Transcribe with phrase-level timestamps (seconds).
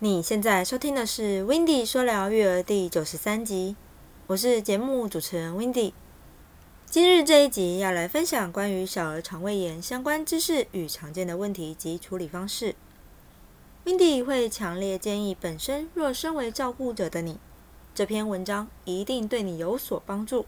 [0.00, 3.74] 你现在收听的是《w i n d y 说聊育儿》第九十三集，
[4.26, 5.94] 我是节目主持人 w i n d y
[6.84, 12.74] 今日这一集要来分享关于小儿肠胃炎相关知识与常见的问题及处理方式。
[13.84, 17.38] w i n d y 会强烈建议本身若身为照顾者的你，
[17.94, 20.44] 这篇文章一定对你有所帮助。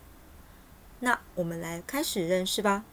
[1.01, 2.85] 那我们来开始认识吧。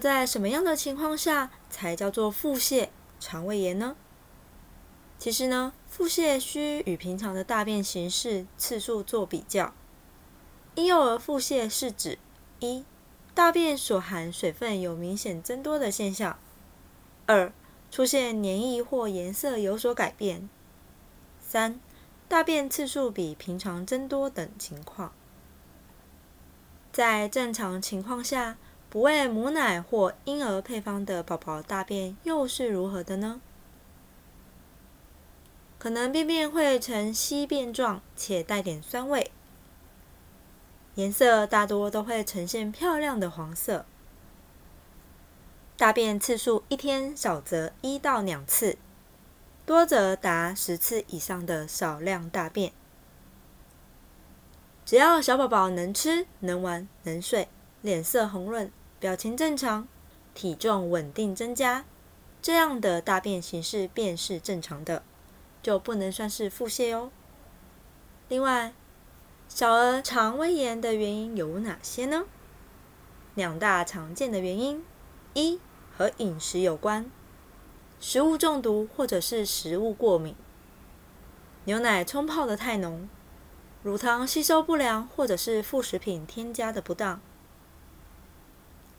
[0.00, 2.88] 在什么样的情况下才叫做腹泻、
[3.20, 3.96] 肠胃炎呢？
[5.26, 9.74] 其实呢，腹泻需与平常的大便形式次数做比较。
[10.76, 12.16] 婴幼儿腹泻是指
[12.60, 12.84] 一
[13.34, 16.36] 大便所含水分有明显增多的现象；
[17.26, 17.52] 二
[17.90, 20.48] 出现黏液或颜色有所改变；
[21.40, 21.80] 三
[22.28, 25.10] 大便次数比平常增多等情况。
[26.92, 28.56] 在正常情况下，
[28.88, 33.40] 不喂母奶或婴儿配方的宝宝大便又是如何的呢？
[35.86, 39.30] 可能便便会呈稀便状，且带点酸味，
[40.96, 43.86] 颜色大多都会呈现漂亮的黄色。
[45.76, 48.76] 大便次数一天少则一到两次，
[49.64, 52.72] 多则达十次以上的少量大便。
[54.84, 57.46] 只要小宝宝能吃、能玩、能睡，
[57.82, 59.86] 脸色红润，表情正常，
[60.34, 61.84] 体重稳定增加，
[62.42, 65.04] 这样的大便形式便是正常的。
[65.66, 67.10] 就不能算是腹泻哦。
[68.28, 68.72] 另外，
[69.48, 72.24] 小儿肠胃炎的原因有哪些呢？
[73.34, 74.84] 两大常见的原因：
[75.34, 75.58] 一
[75.98, 77.10] 和饮食有关，
[77.98, 80.34] 食物中毒或者是食物过敏；
[81.64, 83.08] 牛奶冲泡的太浓，
[83.82, 87.20] 乳糖吸收不良或者是副食品添加的不当。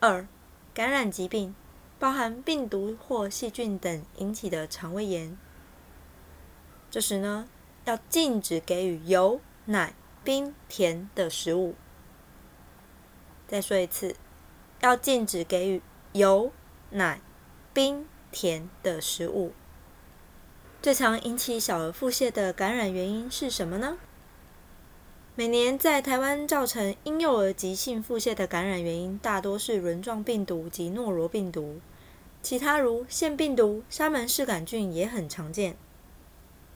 [0.02, 0.28] 二、
[0.74, 1.56] 感染疾病，
[1.98, 5.38] 包含病毒或细菌等引起的肠胃炎。
[6.90, 7.48] 这时呢，
[7.86, 9.94] 要禁止给予油、奶、
[10.24, 11.76] 冰、甜的食物。
[13.48, 14.16] 再说一次，
[14.82, 15.82] 要禁止给予
[16.14, 16.52] 油、
[16.92, 17.22] 奶、
[17.74, 19.54] 冰、甜的食物。
[20.82, 23.98] 最常引起小儿腹泻的感染原因是什么呢？
[25.36, 31.80] 每年在台湾造成婴幼儿急性腹泻的感染原因，大多是轮状病毒及诺罗病毒，
[32.42, 35.78] 其他如腺病毒、沙门氏杆菌也很常见。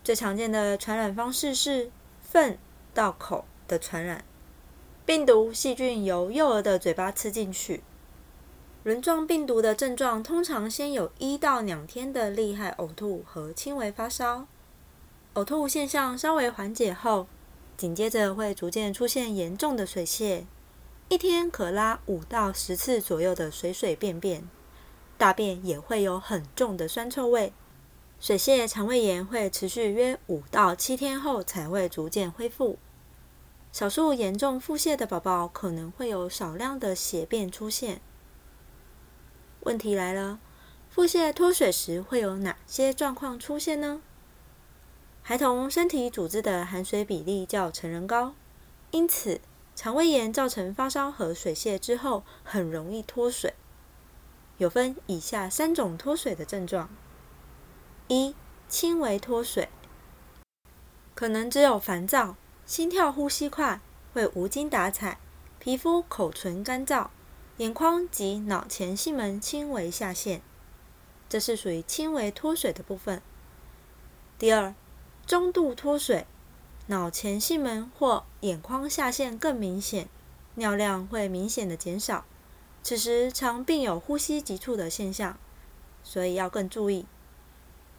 [0.03, 1.91] 最常见的传染方式是
[2.21, 2.57] 粪
[2.93, 4.23] 到口的传染，
[5.05, 7.83] 病毒细菌由幼儿的嘴巴吃进去。
[8.83, 14.47] 轮状病毒的症状通常先有一到两天的厉害呕吐和轻微发烧，
[15.35, 17.27] 呕吐现象稍微缓解后，
[17.77, 20.47] 紧接着会逐渐出现严重的水泄，
[21.09, 24.49] 一天可拉五到十次左右的水水便便，
[25.19, 27.53] 大便也会有很重的酸臭味。
[28.21, 32.77] 水泻肠胃炎会持续约五到七天后才会逐渐恢复。
[33.71, 37.99] 少数严重腹泻的宝宝可能会有少量的血便出现。
[39.61, 40.39] 问题来了，
[40.91, 44.03] 腹泻脱水时会有哪些状况出现呢？
[45.23, 48.35] 孩童身体组织的含水比例较成人高，
[48.91, 49.41] 因此
[49.75, 53.55] 肠胃炎造成发烧和水泻之后很容易脱水。
[54.59, 56.87] 有分以下三种脱水的症状。
[58.13, 58.35] 一、
[58.67, 59.69] 轻微脱水，
[61.15, 62.35] 可能只有烦躁、
[62.65, 63.79] 心跳、呼吸快，
[64.13, 65.17] 会无精打采，
[65.59, 67.07] 皮肤、口唇干燥，
[67.55, 70.41] 眼眶及脑前囟门轻微下陷，
[71.29, 73.21] 这是属于轻微脱水的部分。
[74.37, 74.75] 第二，
[75.25, 76.27] 中度脱水，
[76.87, 80.09] 脑前囟门或眼眶下陷更明显，
[80.55, 82.25] 尿量会明显的减少，
[82.83, 85.37] 此时常并有呼吸急促的现象，
[86.03, 87.05] 所以要更注意。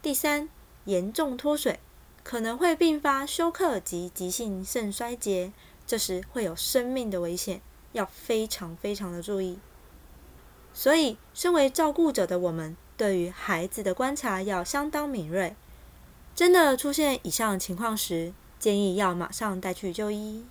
[0.03, 0.49] 第三，
[0.83, 1.79] 严重脱水
[2.25, 5.53] 可能会并发休克及急性肾衰竭，
[5.87, 7.61] 这时会有生命的危险，
[7.93, 9.57] 要非常非常的注意。
[10.73, 15.55] 所以，身为照顾者的我们，对于孩子的观察要相当敏锐。
[16.35, 20.43] 真的出现以上情况时，建议要马上带去就医。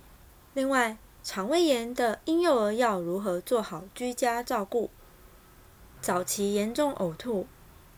[0.55, 4.89] 另外，肠胃炎的婴幼儿要如何做好居家照顾？
[6.01, 7.45] 早期严重呕吐。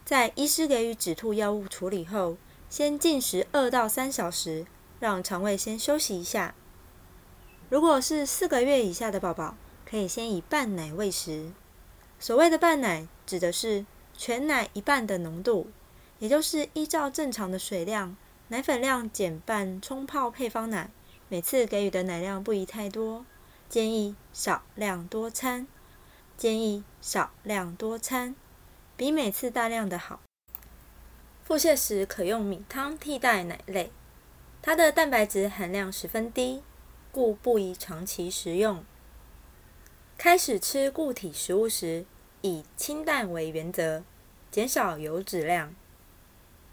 [0.06, 2.38] 在医师给予止吐药物处理后，
[2.70, 4.68] 先禁食二到三小时，
[5.00, 6.54] 让肠胃先休息一下。
[7.70, 11.52] 如果是四个月以下的宝宝，可以先以半奶喂食。
[12.20, 13.84] 所谓的半奶，指的是
[14.16, 15.72] 全奶一半的浓度，
[16.20, 18.16] 也就是依照正常的水量，
[18.50, 20.92] 奶粉量减半冲泡配方奶，
[21.30, 23.26] 每次给予的奶量不宜太多，
[23.68, 25.66] 建议少量多餐。
[26.38, 28.36] 建议少量多餐。
[28.98, 30.22] 比每次大量的好。
[31.44, 33.92] 腹泻时可用米汤替代奶类，
[34.62, 36.64] 它的蛋白质含量十分低，
[37.12, 38.84] 故不宜长期食用。
[40.18, 42.06] 开始吃固体食物时，
[42.42, 44.04] 以清淡为原则，
[44.50, 45.76] 减少油脂量。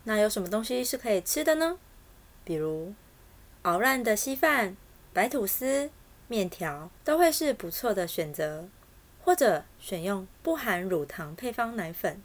[0.05, 1.79] 那有什么东西是可以吃的呢？
[2.45, 2.95] 比如
[3.63, 4.77] 熬烂的稀饭、
[5.13, 5.91] 白吐司、
[6.29, 8.69] 面条都会是不错的选择，
[9.25, 12.23] 或者选用不含乳糖配方奶粉。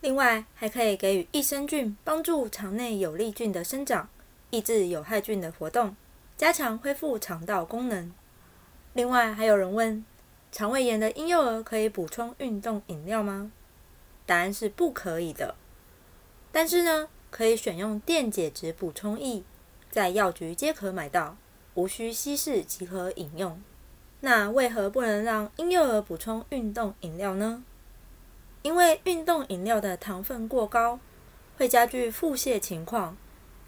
[0.00, 4.08] 另外，还可以给予益生菌，帮助肠内有利菌的生长，
[4.50, 5.94] 抑制有害菌的活动，
[6.36, 8.12] 加强恢复肠道功能。
[8.94, 10.04] 另外，还有人问。
[10.52, 13.52] 肠胃炎的婴幼儿可以补充运动饮料吗？
[14.26, 15.54] 答案是不可以的。
[16.50, 19.44] 但是呢，可以选用电解质补充液，
[19.92, 21.36] 在药局皆可买到，
[21.74, 23.62] 无需稀释即可饮用。
[24.20, 27.62] 那为何不能让婴幼儿补充运动饮料呢？
[28.62, 31.00] 因为运动饮料的糖分过高，
[31.56, 33.16] 会加剧腹泻情况，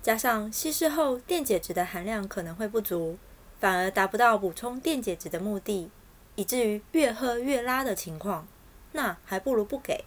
[0.02, 3.16] 加上稀释后电解质的含量可能会不足，
[3.58, 5.90] 反而达不到补充电解质的目的。
[6.34, 8.46] 以至于越喝越拉的情况，
[8.92, 10.04] 那还不如不给。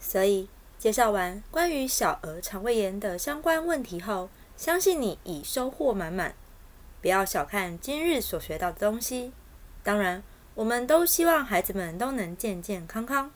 [0.00, 0.48] 所以
[0.78, 6.34] 介绍完关于小儿肠胃炎的相关问题后，相信你已收获满满。
[7.00, 9.32] 不要小看今日所学到的东西。
[9.82, 10.22] 当然，
[10.54, 13.30] 我们都希望孩子们都能健健康康。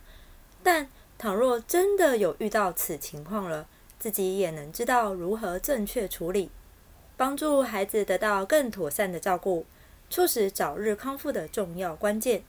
[0.63, 3.67] 但倘若真的有遇到此情况了，
[3.99, 6.51] 自己也能知道如何正确处理，
[7.17, 9.67] 帮助孩子得到更妥善的照顾。
[10.13, 12.43] 促使早日康复的重要关键。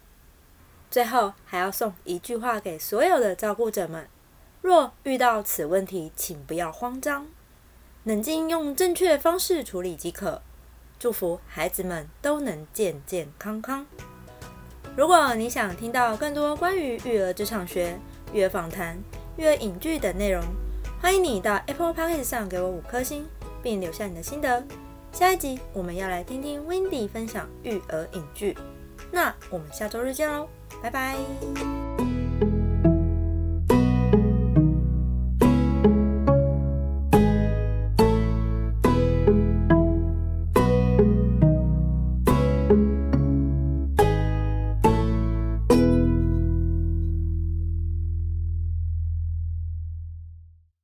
[0.90, 4.08] 最后，还要送一句话给所有的照顾者们：
[4.64, 7.28] 若遇到此问题，请不要慌张，
[8.04, 10.42] 冷静用正确方式处理即可。
[11.02, 13.84] 祝福孩子们都能健健康康。
[14.96, 17.98] 如果你想听到更多关于育儿职场学、
[18.32, 19.02] 育儿访谈、
[19.36, 20.44] 育儿影剧等内容，
[21.02, 23.26] 欢迎你到 Apple Podcast 上给我五颗星，
[23.64, 24.64] 并留下你的心得。
[25.12, 28.56] 下一集我们要来听听 Wendy 分享育儿影剧，
[29.12, 30.48] 那我们下周日见喽，
[30.84, 32.21] 拜拜。